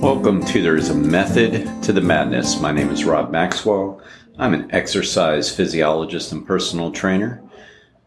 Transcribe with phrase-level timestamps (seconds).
[0.00, 2.60] Welcome to There's a Method to the Madness.
[2.60, 4.02] My name is Rob Maxwell.
[4.38, 7.42] I'm an exercise physiologist and personal trainer.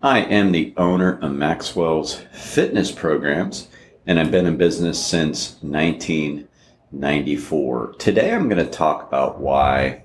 [0.04, 3.70] I am the owner of Maxwell's fitness programs,
[4.05, 7.96] and I've been in business since 1994.
[7.97, 10.03] Today I'm going to talk about why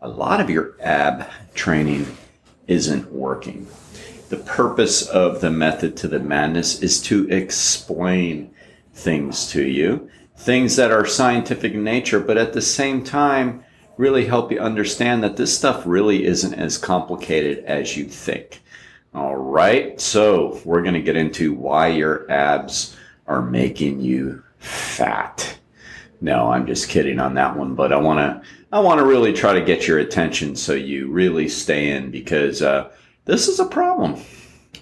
[0.00, 2.06] a lot of your ab training
[2.66, 3.66] isn't working.
[4.30, 8.54] The purpose of the method to the madness is to explain
[8.94, 10.08] things to you
[10.42, 13.62] things that are scientific in nature, but at the same time,
[13.96, 18.60] really help you understand that this stuff really isn't as complicated as you think.
[19.14, 22.96] All right, so we're going to get into why your abs
[23.28, 25.58] are making you fat.
[26.20, 29.32] No, I'm just kidding on that one, but I want to I want to really
[29.32, 32.90] try to get your attention so you really stay in because uh,
[33.26, 34.20] this is a problem,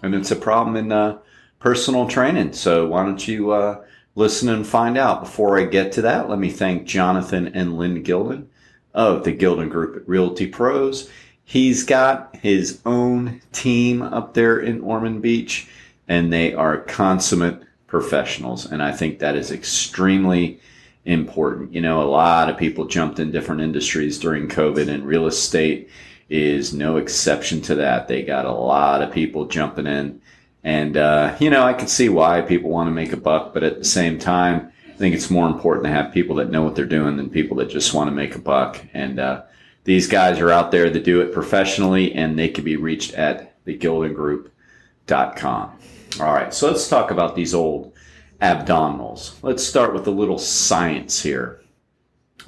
[0.03, 1.19] and it's a problem in uh,
[1.59, 2.53] personal training.
[2.53, 5.23] So why don't you uh, listen and find out.
[5.23, 8.47] Before I get to that, let me thank Jonathan and Lynn Gilden
[8.95, 11.11] of the Gilden Group at Realty Pros.
[11.45, 15.69] He's got his own team up there in Ormond Beach,
[16.07, 18.67] and they are consummate professionals.
[18.67, 20.61] And I think that is extremely
[21.05, 21.73] important.
[21.73, 25.89] You know, a lot of people jumped in different industries during COVID, and real estate
[26.29, 28.07] is no exception to that.
[28.07, 30.21] They got a lot of people jumping in
[30.63, 33.63] and, uh, you know, I can see why people want to make a buck, but
[33.63, 36.77] at the same time, I think it's more important to have people that know what
[36.77, 38.85] they're doing than people that just want to make a buck.
[38.93, 39.43] And, uh,
[39.85, 43.65] these guys are out there that do it professionally and they can be reached at
[43.65, 45.79] thegildengroup.com.
[46.21, 46.53] All right.
[46.53, 47.95] So let's talk about these old
[48.41, 49.35] abdominals.
[49.43, 51.63] Let's start with a little science here.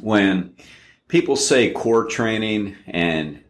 [0.01, 0.55] When
[1.09, 3.43] people say core training and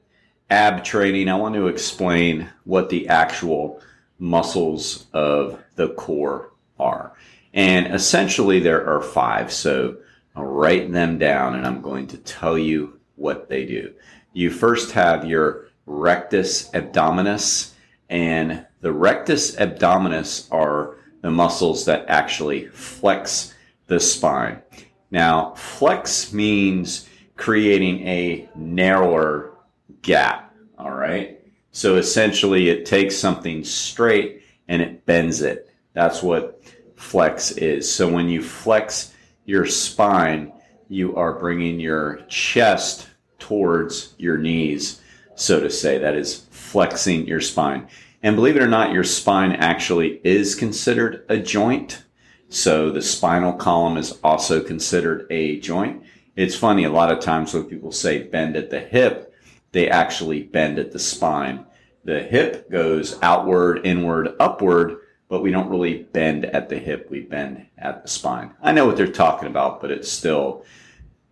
[0.50, 3.80] ab training, I want to explain what the actual
[4.22, 7.12] muscles of the core are.
[7.52, 9.52] And essentially, there are five.
[9.52, 9.96] So
[10.36, 13.92] I'll write them down and I'm going to tell you what they do.
[14.32, 17.72] You first have your rectus abdominis,
[18.08, 23.55] and the rectus abdominis are the muscles that actually flex
[23.88, 24.62] the spine.
[25.11, 29.52] Now, flex means creating a narrower
[30.00, 31.42] gap, all right?
[31.72, 35.74] So essentially, it takes something straight and it bends it.
[35.94, 36.62] That's what
[36.96, 37.90] flex is.
[37.90, 40.52] So when you flex your spine,
[40.88, 45.00] you are bringing your chest towards your knees,
[45.34, 45.98] so to say.
[45.98, 47.88] That is flexing your spine.
[48.22, 52.05] And believe it or not, your spine actually is considered a joint.
[52.50, 56.02] So the spinal column is also considered a joint.
[56.36, 59.31] It's funny, a lot of times when people say bend at the hip,
[59.72, 61.66] they actually bend at the spine.
[62.05, 67.08] The hip goes outward, inward, upward, but we don't really bend at the hip.
[67.10, 68.52] We bend at the spine.
[68.62, 70.64] I know what they're talking about, but it's still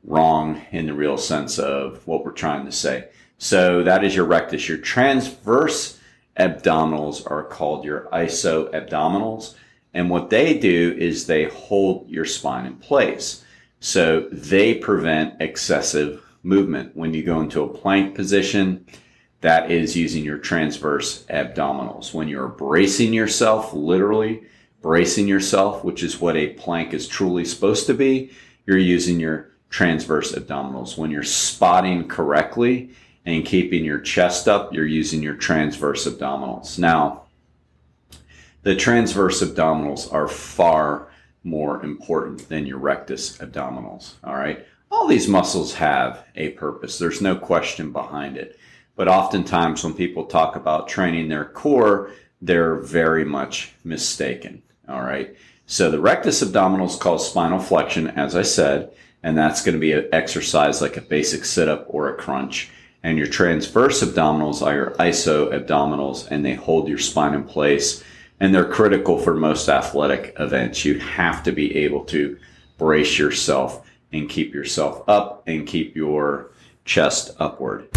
[0.05, 3.09] wrong in the real sense of what we're trying to say.
[3.37, 4.69] So that is your rectus.
[4.69, 5.99] Your transverse
[6.39, 9.55] abdominals are called your isoabdominals.
[9.93, 13.45] And what they do is they hold your spine in place.
[13.81, 16.97] So they prevent excessive movement.
[16.97, 18.87] When you go into a plank position,
[19.41, 22.13] that is using your transverse abdominals.
[22.13, 24.43] When you're bracing yourself, literally
[24.83, 28.33] bracing yourself, which is what a plank is truly supposed to be,
[28.67, 30.97] you're using your transverse abdominals.
[30.97, 32.91] When you're spotting correctly
[33.25, 36.79] and keeping your chest up, you're using your transverse abdominals.
[36.79, 37.25] Now,
[38.63, 41.09] the transverse abdominals are far
[41.45, 44.15] more important than your rectus abdominals.
[44.23, 46.99] All right all these muscles have a purpose.
[46.99, 48.59] There's no question behind it.
[48.97, 52.11] But oftentimes when people talk about training their core,
[52.43, 54.63] they're very much mistaken.
[54.89, 55.35] All right.
[55.67, 58.93] So the rectus abdominal is called spinal flexion, as I said,
[59.23, 62.71] and that's going to be an exercise like a basic sit up or a crunch.
[63.03, 68.03] And your transverse abdominals are your iso abdominals, and they hold your spine in place.
[68.41, 70.85] And they're critical for most athletic events.
[70.85, 72.39] You have to be able to
[72.77, 76.51] brace yourself and keep yourself up and keep your
[76.85, 77.89] chest upward.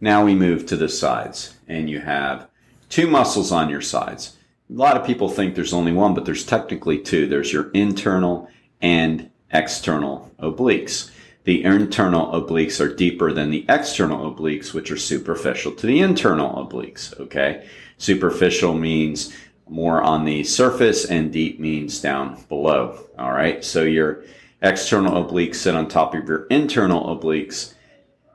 [0.00, 2.48] Now we move to the sides and you have
[2.88, 4.36] two muscles on your sides.
[4.68, 7.26] A lot of people think there's only one, but there's technically two.
[7.26, 8.48] There's your internal
[8.80, 11.10] and external obliques.
[11.44, 16.64] The internal obliques are deeper than the external obliques, which are superficial to the internal
[16.64, 17.18] obliques.
[17.18, 17.66] Okay.
[17.98, 19.34] Superficial means
[19.68, 22.98] more on the surface and deep means down below.
[23.18, 23.64] All right.
[23.64, 24.24] So your
[24.62, 27.74] external obliques sit on top of your internal obliques.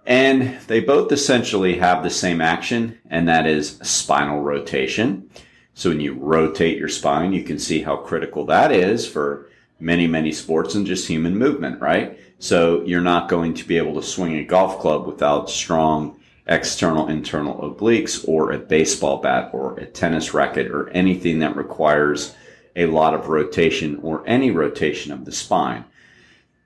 [0.05, 5.29] And they both essentially have the same action, and that is spinal rotation.
[5.73, 9.49] So when you rotate your spine, you can see how critical that is for
[9.79, 12.19] many, many sports and just human movement, right?
[12.39, 17.07] So you're not going to be able to swing a golf club without strong external
[17.07, 22.35] internal obliques or a baseball bat or a tennis racket or anything that requires
[22.75, 25.83] a lot of rotation or any rotation of the spine.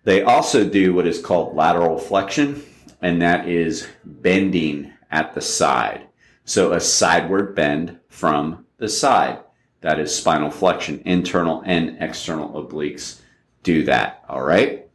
[0.10, 2.64] They also do what is called lateral flexion,
[3.00, 6.08] and that is bending at the side.
[6.46, 9.38] So a sideward bend from the side.
[9.82, 11.04] That is spinal flexion.
[11.06, 13.22] Internal and external obliques
[13.62, 14.24] do that.
[14.28, 14.88] All right.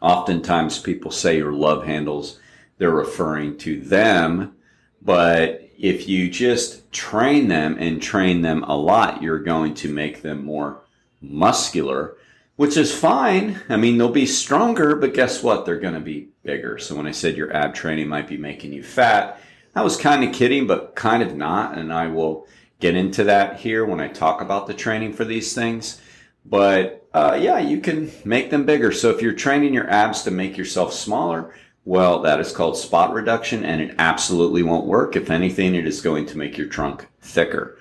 [0.00, 2.40] Oftentimes people say your love handles,
[2.78, 4.56] they're referring to them.
[5.02, 10.22] But if you just train them and train them a lot, you're going to make
[10.22, 10.80] them more
[11.20, 12.15] muscular,
[12.56, 13.60] which is fine.
[13.68, 15.64] I mean, they'll be stronger, but guess what?
[15.64, 16.78] They're going to be bigger.
[16.78, 19.40] So when I said your ab training might be making you fat,
[19.74, 21.76] I was kind of kidding, but kind of not.
[21.76, 22.46] And I will
[22.80, 26.00] get into that here when I talk about the training for these things.
[26.44, 28.92] But uh, yeah, you can make them bigger.
[28.92, 31.54] So if you're training your abs to make yourself smaller,
[31.84, 35.14] well, that is called spot reduction and it absolutely won't work.
[35.14, 37.75] If anything, it is going to make your trunk thicker.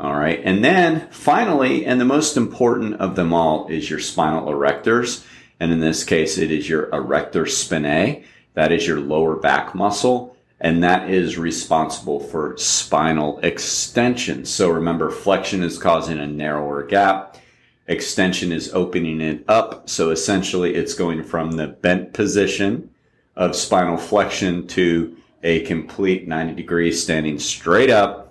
[0.00, 0.40] All right.
[0.44, 5.24] And then finally, and the most important of them all is your spinal erectors.
[5.58, 8.24] And in this case, it is your erector spinae.
[8.54, 14.44] That is your lower back muscle and that is responsible for spinal extension.
[14.44, 17.36] So remember, flexion is causing a narrower gap.
[17.86, 19.88] Extension is opening it up.
[19.88, 22.90] So essentially it's going from the bent position
[23.36, 28.27] of spinal flexion to a complete 90 degrees standing straight up.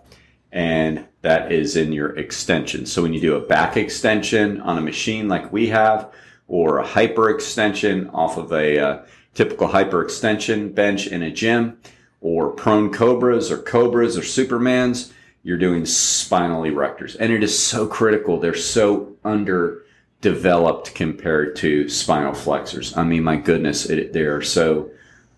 [0.51, 2.85] And that is in your extension.
[2.85, 6.11] So when you do a back extension on a machine like we have,
[6.47, 11.77] or a hyper extension off of a uh, typical hyperextension bench in a gym,
[12.21, 15.11] or prone cobras or cobras or supermans,
[15.43, 17.15] you're doing spinal erectors.
[17.19, 18.39] And it is so critical.
[18.39, 22.95] They're so underdeveloped compared to spinal flexors.
[22.97, 24.91] I mean, my goodness, it, they are so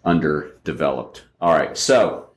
[0.05, 1.25] underdeveloped.
[1.41, 2.29] All right, so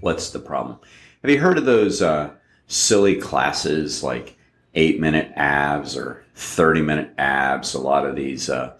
[0.00, 0.78] what's the problem?
[1.22, 2.30] Have you heard of those uh,
[2.66, 4.38] silly classes like
[4.74, 7.74] eight minute abs or 30 minute abs?
[7.74, 8.72] A lot of these uh,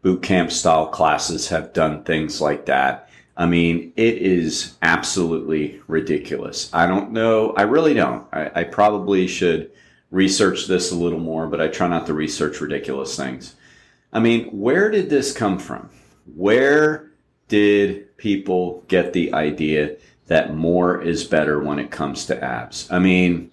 [0.00, 3.10] boot camp style classes have done things like that.
[3.36, 6.70] I mean, it is absolutely ridiculous.
[6.72, 7.52] I don't know.
[7.58, 8.26] I really don't.
[8.32, 9.70] I, I, probably should
[10.10, 13.54] research this a little more, but I try not to research ridiculous things.
[14.14, 15.90] I mean, where did this come from?
[16.36, 17.10] Where
[17.48, 19.96] did people get the idea
[20.26, 22.90] that more is better when it comes to abs?
[22.90, 23.50] I mean,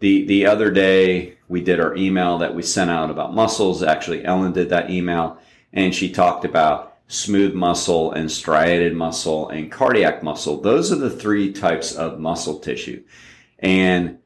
[0.00, 3.82] the the other day we did our email that we sent out about muscles.
[3.82, 5.38] Actually, Ellen did that email,
[5.72, 10.60] and she talked about smooth muscle and striated muscle and cardiac muscle.
[10.60, 13.02] Those are the three types of muscle tissue.
[13.58, 14.18] And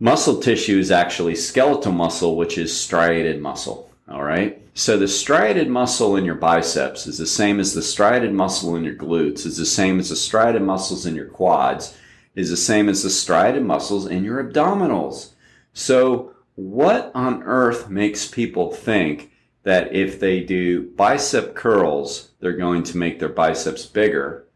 [0.00, 3.87] muscle tissue is actually skeletal muscle, which is striated muscle.
[4.10, 4.62] All right.
[4.74, 8.84] So the striated muscle in your biceps is the same as the striated muscle in
[8.84, 11.96] your glutes, is the same as the striated muscles in your quads,
[12.34, 15.32] is the same as the striated muscles in your abdominals.
[15.74, 19.32] So what on earth makes people think
[19.64, 24.46] that if they do bicep curls, they're going to make their biceps bigger.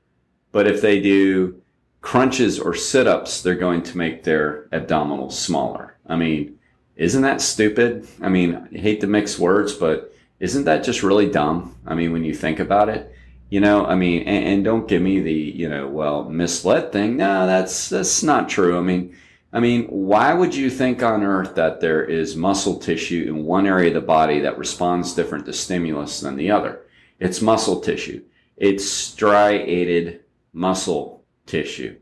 [0.52, 1.60] But if they do
[2.00, 5.98] crunches or sit ups, they're going to make their abdominals smaller.
[6.06, 6.58] I mean,
[6.96, 8.06] isn't that stupid?
[8.20, 11.76] I mean, I hate to mix words, but isn't that just really dumb?
[11.86, 13.14] I mean, when you think about it,
[13.48, 17.16] you know, I mean, and, and don't give me the, you know, well, misled thing.
[17.16, 18.78] No, that's, that's not true.
[18.78, 19.16] I mean,
[19.52, 23.66] I mean, why would you think on earth that there is muscle tissue in one
[23.66, 26.80] area of the body that responds different to stimulus than the other?
[27.20, 28.22] It's muscle tissue.
[28.56, 30.20] It's striated
[30.54, 31.98] muscle tissue.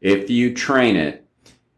[0.00, 1.24] If you train it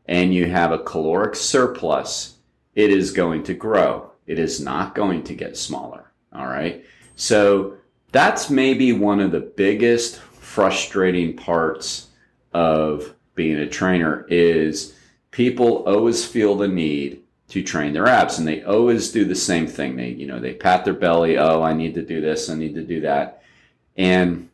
[0.07, 2.39] and you have a caloric surplus,
[2.81, 4.11] it is going to grow.
[4.27, 6.11] It is not going to get smaller.
[6.33, 6.83] All right.
[7.15, 7.75] So
[8.11, 12.09] that's maybe one of the biggest frustrating parts
[12.55, 14.95] of being a trainer is
[15.31, 19.67] people always feel the need to train their abs and they always do the same
[19.67, 19.97] thing.
[19.97, 21.37] They, you know, they pat their belly.
[21.37, 22.49] Oh, I need to do this.
[22.49, 23.43] I need to do that.
[23.97, 24.49] And,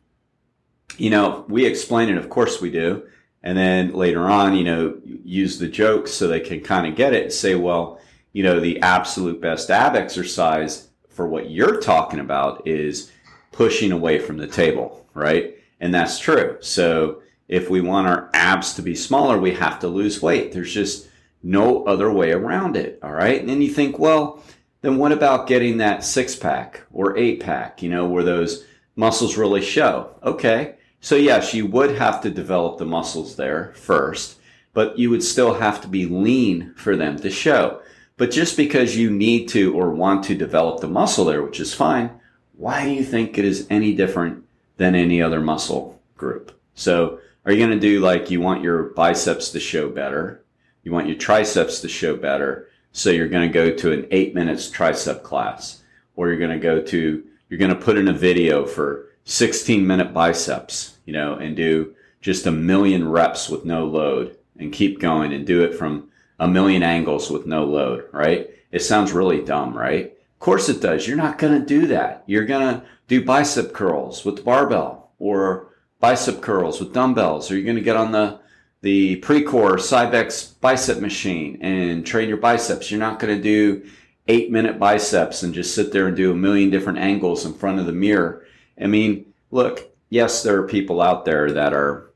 [0.97, 2.17] you know, we explain it.
[2.17, 3.07] Of course we do.
[3.43, 7.15] And then later on, you know, use the jokes so they can kind of get
[7.15, 8.01] it and say, well,
[8.37, 13.11] you know, the absolute best ab exercise for what you're talking about is
[13.51, 15.55] pushing away from the table, right?
[15.81, 16.59] And that's true.
[16.61, 20.53] So, if we want our abs to be smaller, we have to lose weight.
[20.53, 21.09] There's just
[21.43, 22.99] no other way around it.
[23.03, 23.41] All right.
[23.41, 24.43] And then you think, well,
[24.83, 28.67] then what about getting that six pack or eight pack, you know, where those
[28.97, 30.11] muscles really show?
[30.23, 30.75] Okay.
[31.01, 34.37] So, yes, you would have to develop the muscles there first,
[34.75, 37.81] but you would still have to be lean for them to show.
[38.19, 41.75] But just because you need to or want to develop the muscle there, which is
[41.75, 42.11] fine,
[42.57, 44.45] why do you think it is any different
[44.79, 46.59] than any other muscle group?
[46.75, 50.43] So are you going to do like you want your biceps to show better?
[50.83, 52.69] You want your triceps to show better.
[52.93, 55.83] So you're going to go to an eight minutes tricep class
[56.15, 59.87] or you're going to go to, you're going to put in a video for 16
[59.87, 65.01] minute biceps, you know, and do just a million reps with no load and keep
[65.01, 68.51] going and do it from a million angles with no load, right?
[68.73, 70.07] It sounds really dumb, right?
[70.07, 71.07] Of course it does.
[71.07, 72.25] You're not going to do that.
[72.27, 75.69] You're going to do bicep curls with the barbell or
[76.01, 78.41] bicep curls with dumbbells, or you're going to get on the
[78.83, 82.91] the Precor Cybex bicep machine and train your biceps.
[82.91, 83.89] You're not going to do
[84.29, 87.81] eight minute biceps and just sit there and do a million different angles in front
[87.81, 88.47] of the mirror.
[88.81, 92.13] I mean, look, yes, there are people out there that are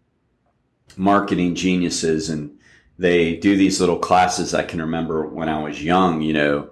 [0.96, 2.58] marketing geniuses and
[3.00, 4.52] they do these little classes.
[4.52, 6.70] I can remember when I was young, you know,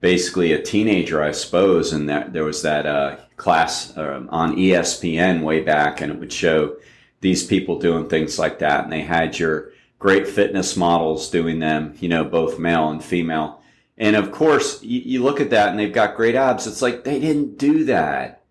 [0.00, 5.42] basically a teenager, I suppose, and that there was that uh, class um, on ESPN
[5.42, 6.76] way back, and it would show
[7.22, 11.94] these people doing things like that, and they had your great fitness models doing them,
[11.98, 13.62] you know, both male and female.
[13.96, 16.66] And of course, you, you look at that and they've got great abs.
[16.66, 18.42] It's like they didn't do that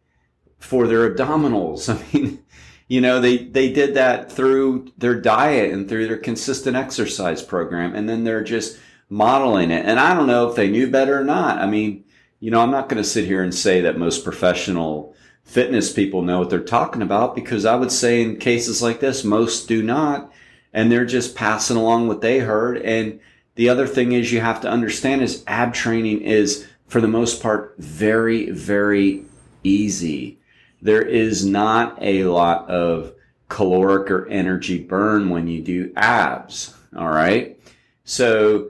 [0.59, 1.89] for their abdominals.
[2.13, 2.43] I mean,
[2.89, 7.95] you know, they, they did that through their diet and through their consistent exercise program.
[7.95, 8.79] And then they're just
[9.09, 9.85] modeling it.
[9.85, 11.59] And I don't know if they knew better or not.
[11.59, 12.03] I mean,
[12.39, 16.23] you know, I'm not going to sit here and say that most professional fitness people
[16.23, 19.83] know what they're talking about because I would say in cases like this, most do
[19.83, 20.31] not.
[20.73, 22.77] And they're just passing along what they heard.
[22.81, 23.19] And
[23.53, 27.39] the other thing is you have to understand is ab training is for the most
[27.39, 29.25] part very, very
[29.63, 30.38] easy
[30.81, 33.13] there is not a lot of
[33.49, 36.73] caloric or energy burn when you do abs.
[36.95, 37.59] All right.
[38.03, 38.69] So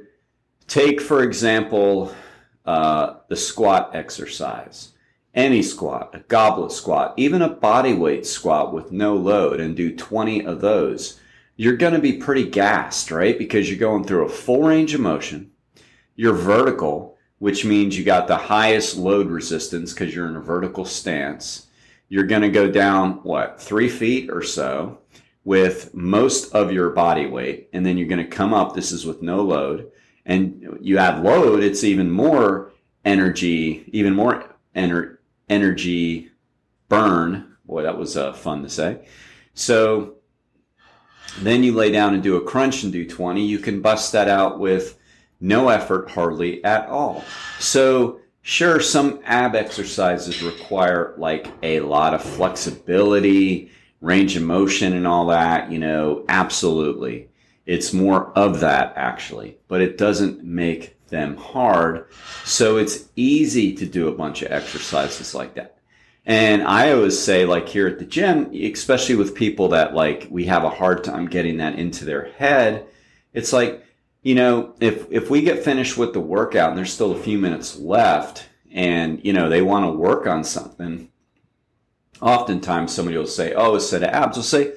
[0.68, 2.14] take, for example,
[2.66, 4.94] uh, the squat exercise.
[5.36, 9.96] Any squat, a goblet squat, even a body weight squat with no load, and do
[9.96, 11.20] 20 of those.
[11.56, 13.38] You're going to be pretty gassed, right?
[13.38, 15.52] Because you're going through a full range of motion.
[16.16, 20.84] You're vertical, which means you got the highest load resistance because you're in a vertical
[20.84, 21.68] stance
[22.10, 25.00] you're going to go down, what, three feet or so
[25.44, 27.70] with most of your body weight.
[27.72, 28.74] And then you're going to come up.
[28.74, 29.92] This is with no load.
[30.26, 32.72] And you add load, it's even more
[33.06, 36.32] energy, even more ener- energy
[36.88, 37.56] burn.
[37.66, 39.08] Boy, that was uh, fun to say.
[39.54, 40.16] So
[41.42, 43.44] then you lay down and do a crunch and do 20.
[43.46, 44.98] You can bust that out with
[45.40, 47.24] no effort hardly at all.
[47.60, 55.06] So Sure, some ab exercises require like a lot of flexibility, range of motion, and
[55.06, 57.30] all that, you know, absolutely.
[57.66, 62.08] It's more of that actually, but it doesn't make them hard.
[62.46, 65.78] So it's easy to do a bunch of exercises like that.
[66.26, 70.46] And I always say, like here at the gym, especially with people that like we
[70.46, 72.86] have a hard time getting that into their head,
[73.34, 73.84] it's like,
[74.22, 77.38] you know, if if we get finished with the workout and there's still a few
[77.38, 81.10] minutes left, and you know they want to work on something,
[82.22, 84.74] oftentimes somebody will say, "Oh, a set of abs." Will say,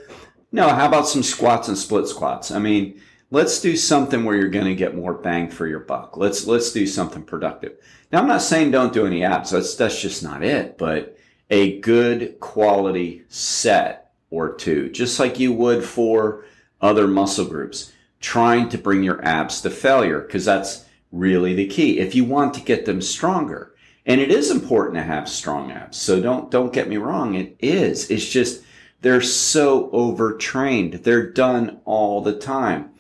[0.53, 4.49] "No, how about some squats and split squats?" I mean, let's do something where you're
[4.49, 6.17] going to get more bang for your buck.
[6.17, 7.79] Let's let's do something productive.
[8.13, 9.51] Now, I'm not saying don't do any abs.
[9.51, 10.79] That's that's just not it.
[10.79, 11.19] But
[11.51, 16.45] a good quality set or two, just like you would for
[16.81, 21.99] other muscle groups trying to bring your abs to failure because that's really the key.
[21.99, 23.75] If you want to get them stronger,
[24.07, 25.99] and it is important to have strong abs.
[25.99, 28.11] So don't don't get me wrong, it is.
[28.11, 28.63] It's just
[29.03, 30.95] they're so overtrained.
[30.95, 32.91] They're done all the time.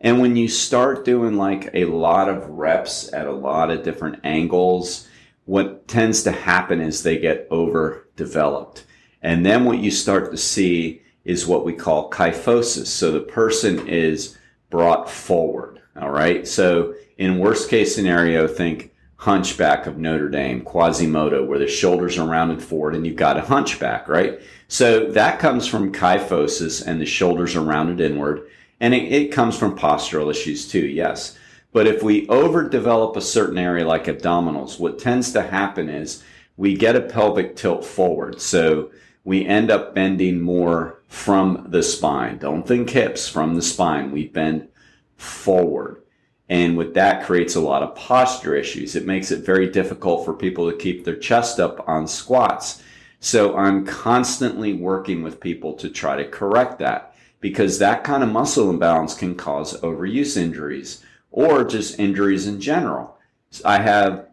[0.00, 4.20] And when you start doing like a lot of reps at a lot of different
[4.22, 5.08] angles,
[5.46, 8.84] what tends to happen is they get overdeveloped.
[9.22, 12.86] And then what you start to see is what we call kyphosis.
[12.88, 14.36] So the person is
[14.74, 15.80] brought forward.
[15.96, 16.48] All right.
[16.48, 22.26] So in worst case scenario, think hunchback of Notre Dame, Quasimodo, where the shoulders are
[22.28, 24.40] rounded forward and you've got a hunchback, right?
[24.66, 28.48] So that comes from kyphosis and the shoulders are rounded inward.
[28.80, 31.38] And it, it comes from postural issues too, yes.
[31.72, 36.24] But if we overdevelop a certain area like abdominals, what tends to happen is
[36.56, 38.40] we get a pelvic tilt forward.
[38.40, 38.90] So
[39.22, 42.36] we end up bending more from the spine.
[42.38, 44.10] Don't think hips from the spine.
[44.10, 44.68] We bend
[45.16, 46.02] forward.
[46.48, 48.96] And with that creates a lot of posture issues.
[48.96, 52.82] It makes it very difficult for people to keep their chest up on squats.
[53.20, 58.32] So I'm constantly working with people to try to correct that because that kind of
[58.32, 63.16] muscle imbalance can cause overuse injuries or just injuries in general.
[63.64, 64.26] I have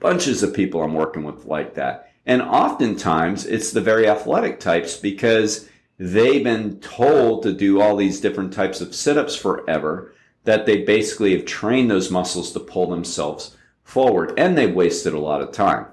[0.00, 2.12] bunches of people I'm working with like that.
[2.26, 5.68] And oftentimes it's the very athletic types because
[6.02, 10.82] they've been told to do all these different types of sit ups forever that they
[10.82, 15.52] basically have trained those muscles to pull themselves forward and they've wasted a lot of
[15.52, 15.86] time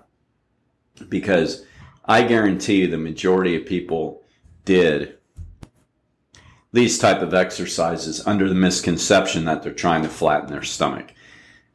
[1.10, 1.64] because
[2.06, 4.24] I guarantee you the majority of people
[4.66, 5.16] did
[6.74, 11.14] these type of exercises under the misconception that they're trying to flatten their stomach.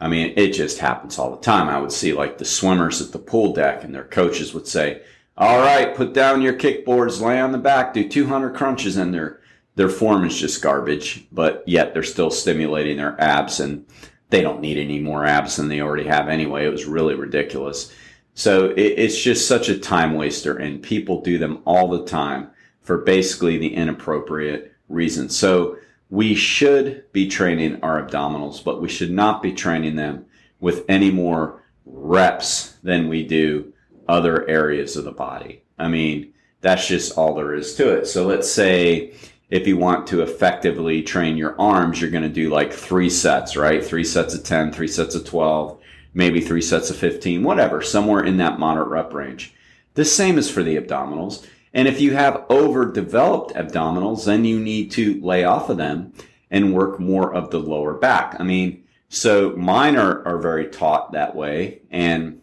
[0.01, 1.69] I mean, it just happens all the time.
[1.69, 5.03] I would see like the swimmers at the pool deck and their coaches would say,
[5.37, 9.41] all right, put down your kickboards, lay on the back, do 200 crunches and their,
[9.75, 13.85] their form is just garbage, but yet they're still stimulating their abs and
[14.31, 16.65] they don't need any more abs than they already have anyway.
[16.65, 17.93] It was really ridiculous.
[18.35, 22.51] So it, it's just such a time waster and people do them all the time
[22.83, 25.37] for basically the inappropriate reasons.
[25.37, 25.79] So
[26.11, 30.27] we should be training our abdominals, but we should not be training them
[30.61, 33.73] with any more reps than we do
[34.09, 35.63] other areas of the body.
[35.79, 38.07] I mean, that's just all there is to it.
[38.07, 39.15] So let's say
[39.51, 43.57] if you want to effectively train your arms, you're going to do like three sets,
[43.57, 43.85] right?
[43.85, 45.79] Three sets of 10, three sets of 12,
[46.15, 49.53] maybe three sets of 15, whatever, somewhere in that moderate rep range.
[49.95, 51.47] The same is for the abdominals.
[51.73, 56.13] And if you have overdeveloped abdominals, then you need to lay off of them
[56.51, 58.37] and work more of the lower back.
[58.39, 61.83] I mean, so mine are, are very taught that way.
[61.91, 62.41] And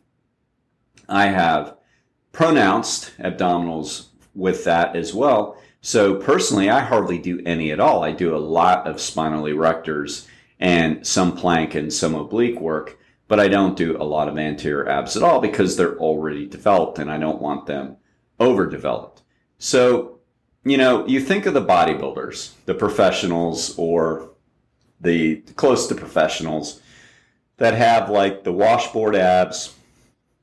[1.10, 1.76] I have
[2.32, 5.58] pronounced abdominals with that as well.
[5.82, 8.04] So personally, I hardly do any at all.
[8.04, 10.28] I do a lot of spinal erectors
[10.60, 14.88] and some plank and some oblique work, but I don't do a lot of anterior
[14.88, 17.98] abs at all because they're already developed and I don't want them
[18.40, 19.24] overdeveloped.
[19.58, 20.20] So,
[20.64, 24.30] you know, you think of the bodybuilders, the professionals or
[25.00, 26.80] the close to professionals
[27.58, 29.76] that have like the washboard abs,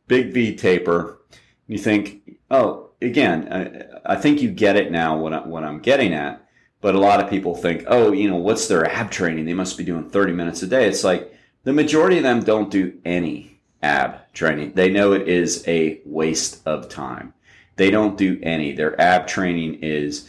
[0.08, 1.20] big V taper.
[1.66, 5.78] You think, oh, again, I, I think you get it now what, I, what I'm
[5.78, 6.44] getting at.
[6.80, 9.44] But a lot of people think, oh, you know, what's their ab training?
[9.44, 10.86] They must be doing 30 minutes a day.
[10.86, 11.32] It's like
[11.64, 14.72] the majority of them don't do any ab training.
[14.74, 17.34] They know it is a waste of time.
[17.76, 18.72] They don't do any.
[18.72, 20.28] Their ab training is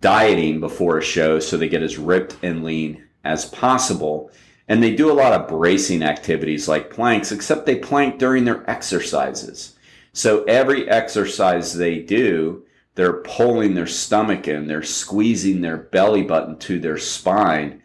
[0.00, 4.30] dieting before a show so they get as ripped and lean as possible.
[4.68, 8.68] And they do a lot of bracing activities like planks, except they plank during their
[8.68, 9.76] exercises.
[10.12, 16.58] So every exercise they do, they're pulling their stomach in, they're squeezing their belly button
[16.60, 17.82] to their spine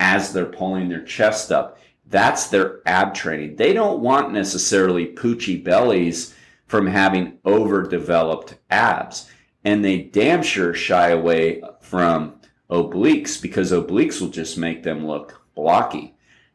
[0.00, 1.78] as they're pulling their chest up.
[2.06, 3.56] That's their ab training.
[3.56, 6.34] They don't want necessarily poochy bellies
[6.66, 9.30] from having overdeveloped abs.
[9.64, 15.42] And they damn sure shy away from obliques because obliques will just make them look
[15.54, 16.13] blocky.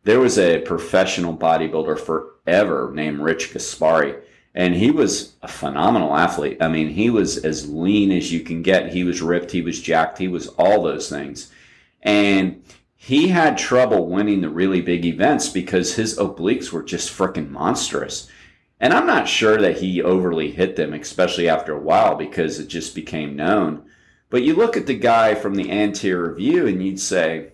[0.10, 4.20] There was a professional bodybuilder forever named Rich Gaspari
[4.56, 6.58] and he was a phenomenal athlete.
[6.60, 8.92] I mean, he was as lean as you can get.
[8.92, 11.52] He was ripped, he was jacked, he was all those things.
[12.02, 12.64] And
[12.96, 18.28] he had trouble winning the really big events because his obliques were just freaking monstrous.
[18.80, 22.68] And I'm not sure that he overly hit them, especially after a while, because it
[22.68, 23.84] just became known.
[24.32, 27.52] But you look at the guy from the anterior view and you'd say,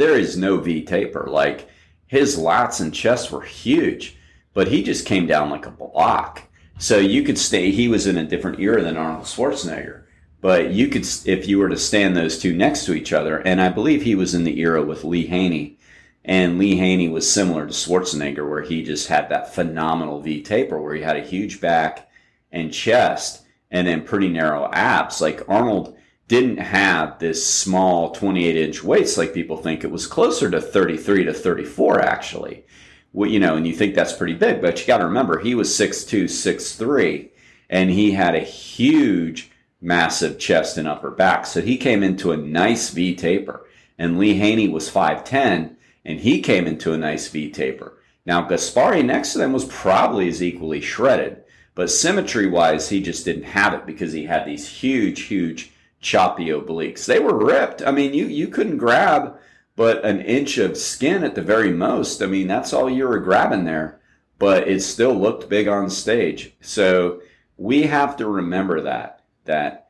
[0.00, 1.26] there is no V taper.
[1.28, 1.68] Like
[2.06, 4.16] his lats and chest were huge
[4.52, 6.42] but he just came down like a block.
[6.78, 10.02] So you could stay, he was in a different era than Arnold Schwarzenegger.
[10.40, 13.60] But you could, if you were to stand those two next to each other, and
[13.60, 15.76] I believe he was in the era with Lee Haney,
[16.24, 20.80] and Lee Haney was similar to Schwarzenegger, where he just had that phenomenal V taper,
[20.80, 22.08] where he had a huge back
[22.50, 25.20] and chest, and then pretty narrow abs.
[25.20, 25.96] Like Arnold
[26.30, 29.84] didn't have this small 28 inch waist like people think.
[29.84, 32.64] It was closer to 33 to 34, actually
[33.12, 35.54] well, you know, and you think that's pretty big, but you got to remember he
[35.54, 37.30] was 6'2", 6'3",
[37.68, 41.46] and he had a huge, massive chest and upper back.
[41.46, 43.66] So he came into a nice V taper.
[43.98, 47.98] And Lee Haney was 5'10", and he came into a nice V taper.
[48.24, 51.42] Now, Gaspari next to them was probably as equally shredded,
[51.74, 56.46] but symmetry wise, he just didn't have it because he had these huge, huge choppy
[56.46, 57.06] obliques.
[57.06, 57.82] They were ripped.
[57.82, 59.36] I mean, you, you couldn't grab
[59.76, 62.22] but an inch of skin at the very most.
[62.22, 63.98] I mean, that's all you were grabbing there,
[64.38, 66.52] but it still looked big on stage.
[66.60, 67.22] So
[67.56, 69.88] we have to remember that, that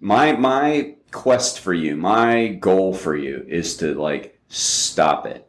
[0.00, 5.46] my, my quest for you, my goal for you is to like stop it.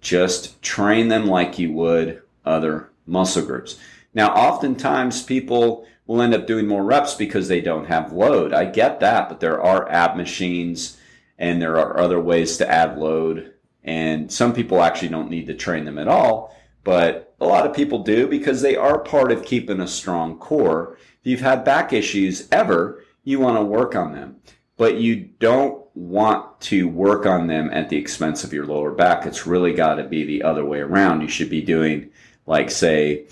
[0.00, 3.78] Just train them like you would other muscle groups.
[4.12, 8.52] Now, oftentimes people will end up doing more reps because they don't have load.
[8.52, 10.98] I get that, but there are ab machines
[11.38, 15.54] and there are other ways to add load And some people actually don't need to
[15.54, 19.44] train them at all, but a lot of people do because they are part of
[19.44, 20.96] keeping a strong core.
[21.20, 24.36] If you've had back issues ever, you want to work on them,
[24.76, 29.26] but you don't want to work on them at the expense of your lower back.
[29.26, 31.20] It's really got to be the other way around.
[31.20, 32.10] You should be doing
[32.46, 33.26] like say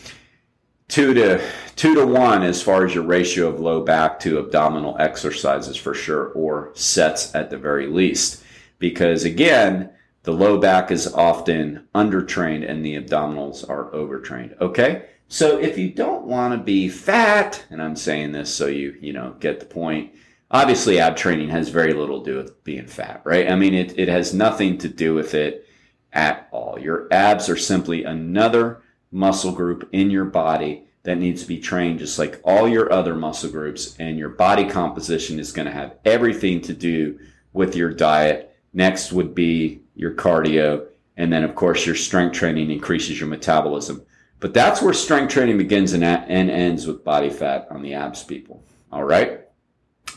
[0.92, 1.42] two to
[1.74, 5.94] two to one as far as your ratio of low back to abdominal exercises for
[5.94, 8.44] sure, or sets at the very least.
[8.78, 9.90] Because again,
[10.24, 14.54] the low back is often undertrained and the abdominals are overtrained.
[14.60, 15.06] Okay.
[15.28, 19.14] So if you don't want to be fat, and I'm saying this so you, you
[19.14, 20.12] know, get the point.
[20.50, 23.50] Obviously, ab training has very little to do with being fat, right?
[23.50, 25.66] I mean, it, it has nothing to do with it
[26.12, 26.78] at all.
[26.78, 28.81] Your abs are simply another
[29.12, 33.14] muscle group in your body that needs to be trained just like all your other
[33.14, 37.18] muscle groups and your body composition is going to have everything to do
[37.52, 38.56] with your diet.
[38.72, 44.02] Next would be your cardio and then of course your strength training increases your metabolism.
[44.40, 48.24] But that's where strength training begins and, and ends with body fat on the abs
[48.24, 49.40] people all right?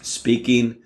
[0.01, 0.77] Speaking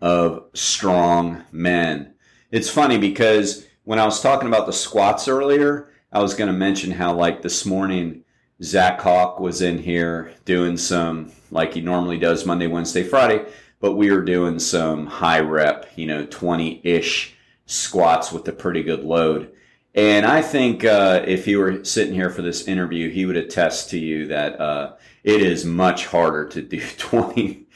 [0.00, 2.14] of strong men
[2.50, 6.56] it's funny because when i was talking about the squats earlier I was going to
[6.56, 8.22] mention how, like, this morning,
[8.62, 13.44] Zach Hawk was in here doing some, like he normally does Monday, Wednesday, Friday,
[13.80, 17.34] but we were doing some high rep, you know, 20 ish
[17.66, 19.50] squats with a pretty good load.
[19.92, 23.90] And I think uh, if he were sitting here for this interview, he would attest
[23.90, 24.92] to you that uh,
[25.24, 27.66] it is much harder to do 20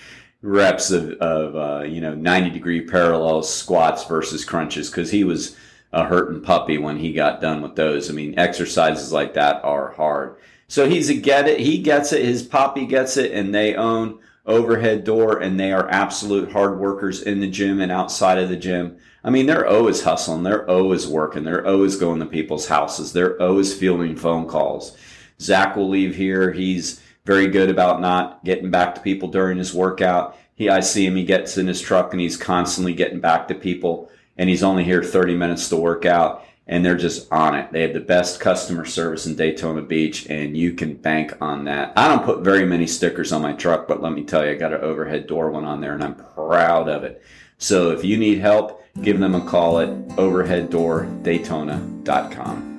[0.43, 5.57] reps of, of uh, you know, 90 degree parallel squats versus crunches because he was
[5.93, 8.11] a hurting puppy when he got done with those.
[8.11, 10.37] I mean, exercises like that are hard.
[10.69, 11.61] So he's a get it.
[11.61, 12.25] He gets it.
[12.25, 17.23] His poppy gets it, and they own overhead door, and they are absolute hard workers
[17.23, 18.99] in the gym and outside of the gym.
[19.25, 20.43] I mean, they're always hustling.
[20.43, 21.45] They're always working.
[21.45, 23.13] They're always going to people's houses.
[23.13, 24.97] They're always fielding phone calls.
[25.41, 26.53] Zach will leave here.
[26.53, 30.37] He's very good about not getting back to people during his workout.
[30.55, 31.17] He, I see him.
[31.17, 34.85] He gets in his truck and he's constantly getting back to people and he's only
[34.85, 37.73] here 30 minutes to work out and they're just on it.
[37.73, 41.93] They have the best customer service in Daytona Beach, and you can bank on that.
[41.97, 44.55] I don't put very many stickers on my truck, but let me tell you, I
[44.55, 47.23] got an overhead door one on there, and I'm proud of it.
[47.57, 52.78] So if you need help, give them a call at overheaddoordaytona.com.